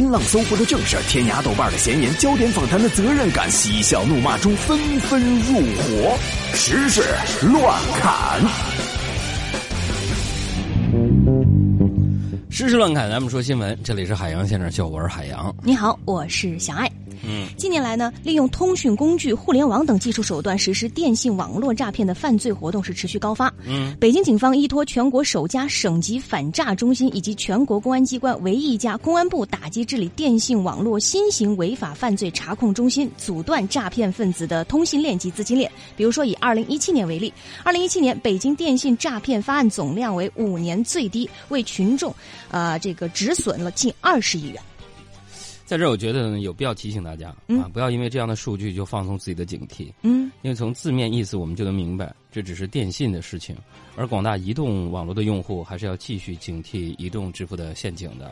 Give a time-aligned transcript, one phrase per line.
[0.00, 6.18] 新浪、搜狐的正事，天涯、豆瓣的闲言，焦点访谈的责任感，嬉笑怒骂中纷纷入伙，
[6.54, 7.02] 时事
[7.42, 8.40] 乱砍。
[12.48, 15.54] 时事乱侃，咱们说新闻，这里是海洋现场秀，我是海洋。
[15.62, 16.90] 你好，我是小爱。
[17.22, 23.52] 嗯，近年来呢，利用通讯工具、互联网等技术手段实施电信网络诈骗的犯罪活动是持续高发。
[23.66, 35.70] 嗯，北京警方依托全国首家省级反诈中心以及全国公安机关唯一一家公安部打击治理电信网络新型违法犯罪查控中心，阻断诈骗分子的通信链及资金链。
[35.96, 42.14] 比如说，以二零一七年为例，二零一七年北京电信诈骗发案总量为五年最低，为群众，
[42.50, 44.60] 呃，这个止损了近二十亿元。
[45.70, 49.88] 在这儿，我觉得呢有必要提醒大家嗯啊，不要因为这样的数据就放松自己的警惕。
[50.02, 53.54] 嗯，因为从字面意思我们就能明白，这只是电信的事情，
[53.94, 58.26] 而广大移动网络的用户还是要继续警惕移动支付的陷阱的。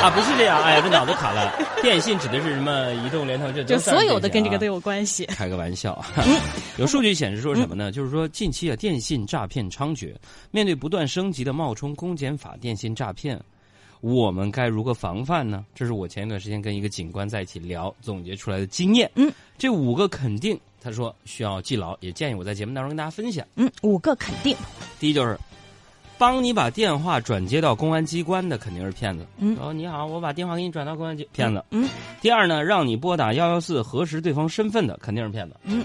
[0.00, 1.52] 啊，不是这样，哎呀，这脑子卡了。
[1.82, 2.90] 电信指的是什么？
[3.06, 5.26] 移动、联通，这都就所有的跟这个都有关系。
[5.26, 6.02] 开个玩笑，
[6.78, 7.92] 有数据显示说什么呢？
[7.92, 10.14] 就是说近期啊，电信诈骗猖獗，
[10.52, 13.38] 面对不断升级的冒充公检法电信诈骗，
[14.00, 15.64] 我们该如何防范呢？
[15.74, 19.10] 这是我前一段时间跟一个警官在一起聊总结出来的经验。
[19.14, 23.46] 嗯，这五个肯定，他说需要记牢，也建议我在节目当中跟大家分享。
[23.56, 24.56] 嗯，五个肯定。
[25.00, 25.38] 第一就是，
[26.16, 29.26] 帮你把电话转接到公安机关的肯定是骗子。
[29.38, 31.64] 嗯哦，你好，我把电话给你转到公安机，骗子。
[31.70, 31.88] 嗯
[32.20, 35.56] 第二呢，让你拨打幺幺四核实对方身份的肯定是骗子。
[35.64, 35.84] 嗯。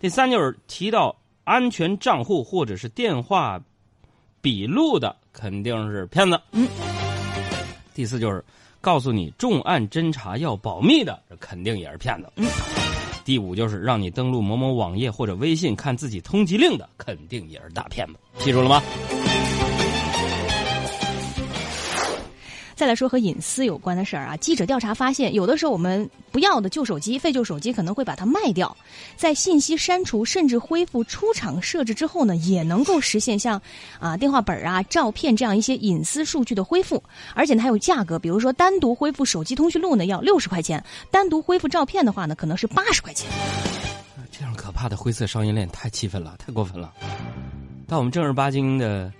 [0.00, 3.60] 第三就是提到安全账户或者是电话
[4.40, 6.40] 笔录的肯定是骗子。
[6.52, 6.68] 嗯。
[7.98, 8.44] 第四就是
[8.80, 12.30] 告诉你重案侦查要保密的，这肯定也是骗子。
[12.36, 12.46] 嗯。
[13.24, 18.14] 第五就是让你登录某某网页或者微信看自己通缉令的，肯定也是大骗子。
[18.38, 18.80] 记住了吗？
[22.78, 28.76] 再来说和隐私有关的事儿啊，记者调查发现，有的时候我们不要的旧手机、废旧手机可能会把它卖掉，
[29.16, 33.60] 在信息删除甚至恢复出厂设置之后呢，也能够实现像
[33.98, 37.02] 啊电话本啊、照片这样一些隐私数据的恢复，
[37.34, 43.28] 而且呢还有价格，比如说单独恢复手机通讯录呢要六十块钱，单独恢复照片的话呢可能是八十块钱。
[44.30, 46.94] 这样可怕的灰色商业链太气愤了，太过分了。
[47.88, 49.12] 当我们正儿八经的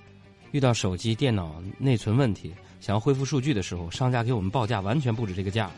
[0.52, 5.70] 遇到手机、电脑内存问题，想要恢复数据的时候，商家给我们报价完全不止这个价。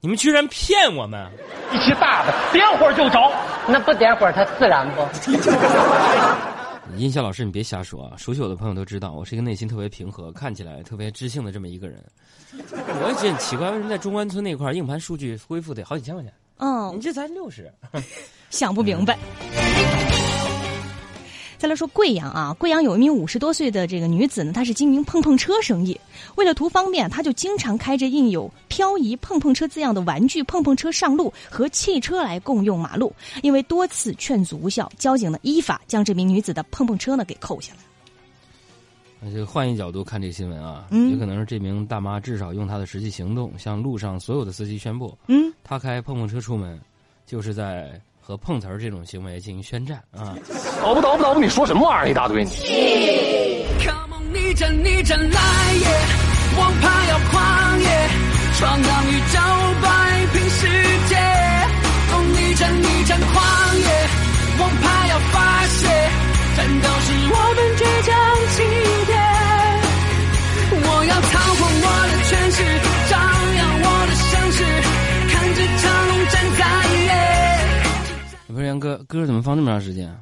[0.00, 1.28] 你们居然骗我们！
[1.72, 3.32] 一起大的，点火就着。
[3.66, 5.02] 那不点火它自燃不？
[6.96, 8.16] 音效老师，你别瞎说啊！
[8.16, 12.02] 熟悉我的朋友都知道，我是一个内心特别平和、看起来特别知性的这么一个人。
[12.52, 16.32] 我也觉得很奇怪，为什么在中关村那块硬盘数据恢复得好几千块钱？
[16.58, 17.70] 嗯你嗯，这才六十。
[18.50, 19.18] 想不明白。
[21.58, 25.98] 再来说贵阳啊，贵阳有一名五十多岁的这个女子呢，她是经营碰碰车生意。
[26.36, 33.12] 为了图方便，她就经常开着印有“漂移碰碰车”字样的玩具碰碰车上路，和汽车来共用马路。
[33.42, 37.80] 因为多次劝阻无效，交警呢依法将这名女子的碰碰车呢给扣下来。
[39.20, 46.80] 那就换一角度看这个新闻啊，嗯有可能是这名大妈至少用她的实际行动向路上所有的司机宣布，嗯，她开碰碰车出门，
[47.26, 50.36] 就是在和碰瓷儿这种行为进行宣战啊。
[50.82, 52.10] 捣不捣不捣不，你说什么玩意儿？
[52.10, 52.50] 一大堆你。
[53.80, 55.40] Come on，逆战逆战来
[55.72, 55.86] 耶！
[56.58, 57.88] 王牌要狂野，
[58.58, 59.40] 闯荡宇宙，
[59.80, 59.88] 摆
[79.06, 80.16] 歌怎么放那么长时间啊？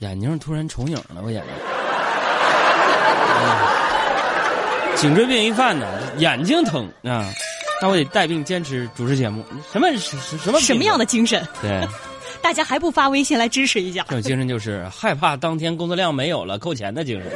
[0.00, 1.52] 眼睛突然重影了，我眼睛。
[3.38, 3.76] 嗯
[4.96, 5.86] 颈椎病一犯呢，
[6.16, 7.30] 眼睛疼啊，
[7.82, 9.44] 那我得带病坚持主持节目。
[9.70, 11.46] 什么什什什么什么样的精神？
[11.60, 11.86] 对？
[12.40, 14.04] 大家还不发微信来支持一下？
[14.08, 17.30] 这种精神就是害怕当天工作量没有了扣钱的精神。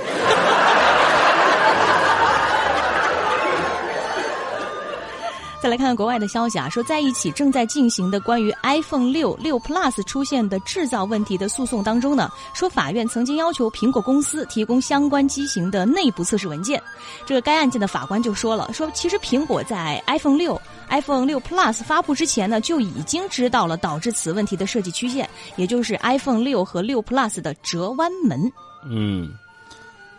[5.63, 16.83] 再来看看国外的消息啊，说在一起正在进行的关于 iPhone 六六 Plus 出现的制造问题的诉讼当中呢，说法院曾经要求苹果公司提供相关机型的内部测试文件。
[17.27, 20.59] 这个该案件的法官就说了，说其实苹果在 iPhone 六、
[20.89, 28.51] iPhone 六 Plus 发布之前呢，就已经知道了导致此问题的设计曲线，也就是 iPhone 六和六 Plus 的折弯门。
[28.89, 29.31] 嗯，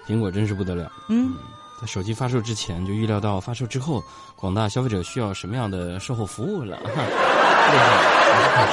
[0.08, 0.92] 苹果真是不得了。
[1.10, 1.34] 嗯，
[1.82, 4.04] 在手机发售之前就预料到发售之后
[4.36, 6.78] 广大消费者需要什么样的售后服务了。
[6.84, 8.68] 厉害！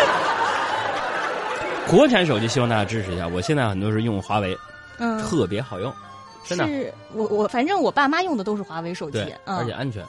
[1.88, 4.54] 国产手机希望大家支持一下，我现在很多是用华为，
[4.98, 5.90] 嗯特别好用，
[6.44, 10.04] 真的是我我反正我爸妈用的都是华为手机嗯，，而且嗯，安全。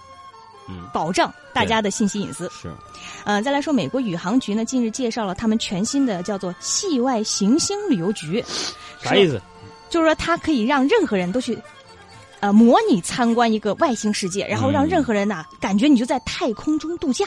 [0.67, 2.47] 嗯，保障大家的信息隐私。
[2.49, 2.69] 是
[3.23, 8.43] 呃，再来说，美国宇航局呢近日介绍了他们全新的叫做“系外行星旅游局”，
[9.01, 9.41] 啥意思？
[9.89, 11.57] 就是说它可以让任何人都去。
[12.41, 17.25] 呃，模拟参观一个外星世界，然后让嗯任何人呐、感觉你就在太空中度假。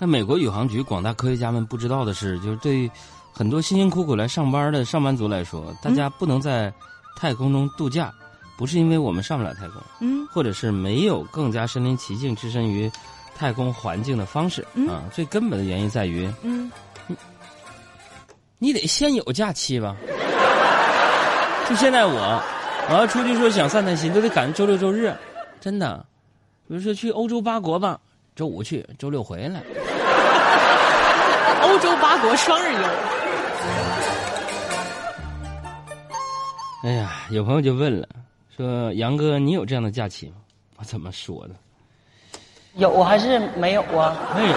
[0.00, 2.90] 那美国宇航局广大科学家们不知道的是，就是对于
[3.32, 6.72] 很多辛辛苦苦来上班的上班族来说，大家不能在
[7.16, 8.12] 太空中度假，
[8.56, 12.90] 不是因为我们上不了太空，嗯或者是没有更加身临其境置身于
[13.36, 15.02] 太空环境的方式、嗯啊。
[15.12, 16.70] 最根本的原因在于，嗯，
[18.58, 19.96] 你得先有假期吧。
[21.68, 22.42] 就现在我，
[22.90, 25.14] 我要出去说想散散心，都得赶周六周日，
[25.60, 26.04] 真的。
[26.66, 28.00] 比如说去欧洲八国吧，
[28.34, 29.62] 周五去，周六回来。
[31.62, 32.80] 欧洲八国双日游。
[36.84, 38.08] 哎呀，有朋友就问了，
[38.56, 40.36] 说杨哥，你有这样的假期吗？
[40.76, 41.54] 我怎么说呢？
[42.74, 44.16] 有还是没有啊？
[44.34, 44.54] 没有。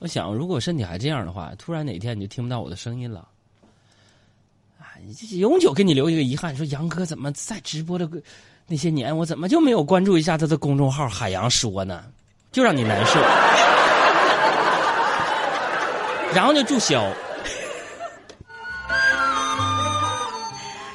[0.00, 3.28] 我想，如果身体还这样的话，突然哪天你就听不到我的声音了，
[5.38, 8.08] 永久给你留一个遗憾，说杨哥怎么在直播的
[8.66, 12.04] 那些年，我怎么就没有关注一下他的公众号“海洋说”呢？
[12.52, 13.20] 就让你难受，
[16.34, 17.04] 然后就注销。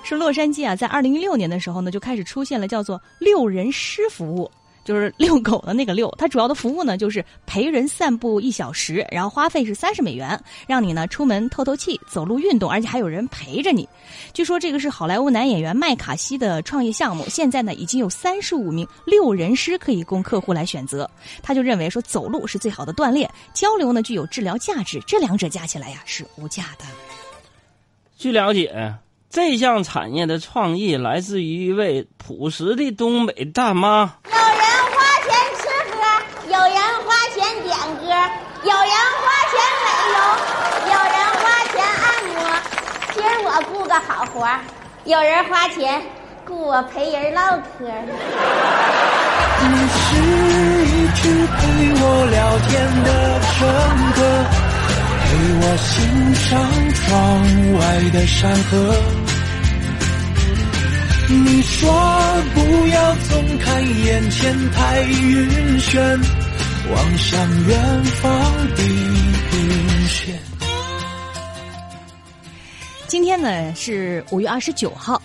[0.04, 4.50] 说洛杉矶啊，在二零一六年的时候呢，就开始出现了叫做“六人师服务”，
[4.88, 6.10] 就是遛狗的那个遛。
[6.18, 13.88] 它主要的服务呢，就是陪人散步一小时，然后花费是三十美元，让你呢出门透透气、走路运动，而且还有人陪着你。
[14.31, 21.10] 据说这个是好莱坞男演员麦卡锡的创业项目，现在呢已经有三十五名遛人师可以供客户来选择。
[21.44, 26.86] 他就认为说，走路是最好的锻炼，交流呢具有治疗价值，这两者加起来呀是无价的。
[28.18, 28.95] 据了解，
[29.30, 34.16] 这项产业的创意来自于一位朴实的东北大妈。
[34.25, 34.98] 有人花
[35.28, 35.98] 钱吃喝，
[36.48, 38.07] 有人花钱点歌，
[38.63, 40.18] 有人花钱美容，
[40.88, 42.36] 有人花钱按摩。
[43.13, 44.60] 今儿我雇个好活儿，
[45.06, 46.01] 有人花钱
[46.45, 47.86] 雇我陪人唠嗑。
[49.60, 50.06] 你是
[50.86, 51.60] 一直陪
[52.00, 52.69] 我聊天
[53.04, 53.10] 的
[53.42, 53.56] 乘
[54.13, 54.18] 客，
[55.24, 55.28] 陪
[55.62, 55.86] 我欣
[56.36, 56.45] 赏
[56.94, 57.06] 窗
[57.80, 57.81] 外
[58.12, 58.72] 的山河。
[61.30, 61.92] 你说
[62.54, 63.66] 不要总看
[64.06, 66.19] 眼前太晕眩，
[66.94, 68.24] 望向远方
[68.75, 68.81] 地
[69.51, 70.56] 平线。
[73.07, 75.21] 今天呢是五月二十九号，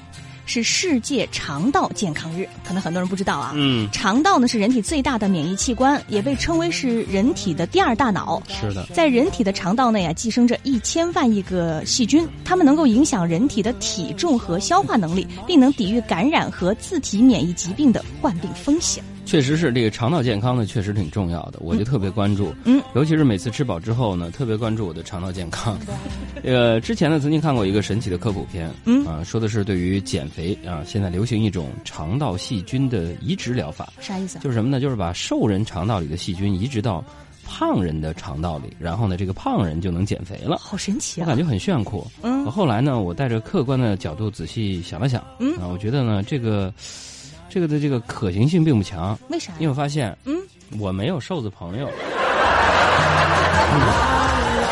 [0.46, 2.49] 是世界肠道健康日。
[2.64, 8.40] 可能很多人不知道啊，嗯，肠道呢是人体最大的免疫器官，也被称为是人体的第二大脑。
[8.49, 19.02] 是的，在人体的肠道内啊，寄生着一千万亿个细菌，它们能够影响人体的体重和消化能力，并能抵御感染和自体免疫疾病的患病风险。
[19.24, 22.54] 确实是这个肠道健康呢，确实挺重要的，我就特别关注。
[22.64, 25.78] 嗯，尤其是每次吃饱之后呢，特别关注我的肠道健康。
[26.42, 34.40] 呃，之前呢曾经看过一个神奇的科普片，嗯啊，说的是对于减肥啊，现在流行一种肠道细菌的移植疗法，啥意思啊？
[34.42, 34.80] 就是什么呢？
[34.80, 37.02] 就是把瘦人肠道里的细菌移植到
[37.46, 40.56] 胖人的肠道里，然后呢，这个胖人就能减肥了。
[40.58, 41.25] 好神奇啊！
[41.25, 42.06] 我感觉很炫酷。
[42.22, 46.75] 嗯后来呢，我带着客观的角度仔细想了想，嗯啊，我觉得呢，这个
[47.52, 49.52] 这个的这个可行性并不强，为啥？
[49.58, 50.35] 因为我发现，嗯，
[50.78, 51.87] 我没有瘦子朋友。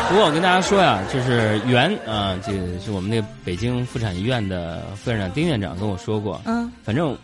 [0.09, 7.15] 不过我跟大家说呀，就是原啊，这个是我们那个北京妇产医院的副院长丁院长跟我说过，嗯反正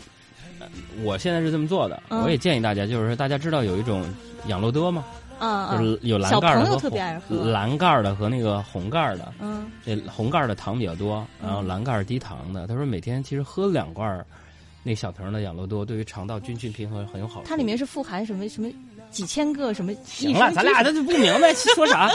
[0.60, 0.68] 呃
[1.04, 4.06] 我现在是这么做的，嗯我也建议大家，就是说大家知道有一种
[4.46, 5.04] 养乐多吗？
[5.40, 6.78] 嗯嗯就是有蓝盖儿的和
[7.28, 12.68] 红蓝盖的和那个红盖儿的，嗯这红盖儿的糖比较多，然后蓝盖儿低糖的。
[12.68, 14.26] 他说每天其实喝两罐儿
[14.88, 17.48] 那小瓶儿的养乐多，对于肠道菌群平衡很有好处。
[17.50, 18.70] 它里面是富含什么什么
[19.12, 22.10] 几千个什么益行了，咱俩这就不明白 说啥，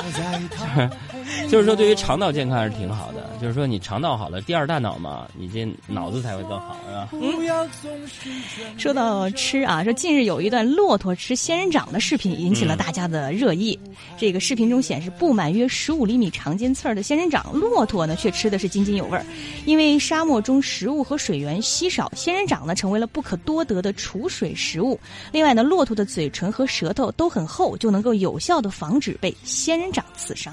[1.50, 3.30] 就是说对于肠道健康还是挺好的。
[3.40, 7.08] 就是说你肠道好了，第二大脑嘛，你这脑子才会更好，是吧？
[7.10, 8.30] 不要总是
[8.78, 13.76] 说到吃啊，说近日有一段骆驼吃仙人掌的视频引起了大家的热议。
[14.16, 19.26] 这个视频中显示，布满约十五厘米长尖刺儿的仙人掌，骆驼呢却吃的是津津有味儿。
[19.64, 24.96] 因为沙漠中食物和水源稀少，仙人掌呢成为了不可多得的储水食物。
[25.32, 30.52] 另外呢，骆驼的嘴唇和舌舌头都很厚，就能够有效的防止被仙人掌刺伤。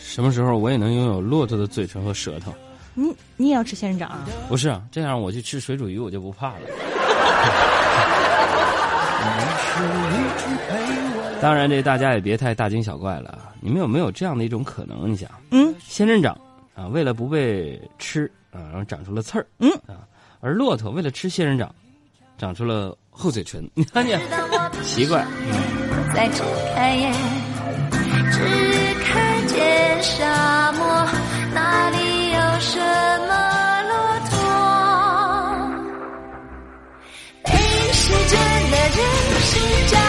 [0.00, 2.50] 什么时候我也能拥有骆驼的嘴唇和舌头？
[2.94, 4.24] 你你也要吃仙人掌啊？
[4.48, 6.60] 不是，这样我去吃水煮鱼，我就不怕了。
[11.42, 13.38] 当然，这大家也别太大惊小怪了。
[13.60, 15.12] 你们有没有这样的一种可能？
[15.12, 16.34] 你想，嗯，仙人掌
[16.74, 20.08] 啊，为了不被吃啊，然后长出了刺儿，嗯啊，
[20.40, 21.74] 而骆驼为了吃仙人掌，
[22.38, 23.70] 长出了厚嘴唇。
[23.74, 24.16] 你看你。
[24.84, 25.26] 习惯，
[26.14, 27.12] 再睁开眼，
[28.30, 28.38] 只
[29.02, 31.06] 看见沙漠。
[31.52, 32.78] 哪里有什
[33.26, 33.92] 么骆
[34.30, 34.32] 驼？
[37.44, 37.50] 被
[37.92, 38.38] 时间
[38.70, 38.98] 的人
[39.40, 39.52] 是
[39.90, 40.03] 真。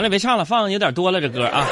[0.00, 1.66] 行了，别唱了，放有点多了这歌啊。